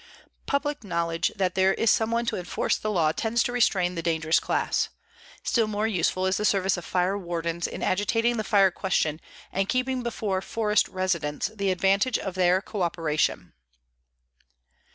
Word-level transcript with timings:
Public 0.47 0.83
knowledge 0.83 1.31
that 1.35 1.53
there 1.53 1.75
is 1.75 1.91
someone 1.91 2.25
to 2.25 2.35
enforce 2.35 2.75
the 2.75 2.89
law 2.89 3.11
tends 3.11 3.43
to 3.43 3.51
restrain 3.51 3.93
the 3.93 4.01
dangerous 4.01 4.39
class. 4.39 4.89
Still 5.43 5.67
more 5.67 5.85
useful 5.85 6.25
is 6.25 6.37
the 6.37 6.43
service 6.43 6.75
of 6.75 6.85
fire 6.85 7.15
wardens 7.19 7.67
in 7.67 7.83
agitating 7.83 8.37
the 8.37 8.43
fire 8.43 8.71
question 8.71 9.21
and 9.51 9.69
keeping 9.69 10.01
before 10.01 10.41
forest 10.41 10.87
residents 10.87 11.51
the 11.53 11.69
advantage 11.69 12.17
of 12.17 12.33
their 12.33 12.63
coöperation. 12.63 13.51